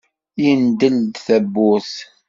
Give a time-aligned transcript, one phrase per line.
[0.43, 1.95] Yendel-d tawwurt.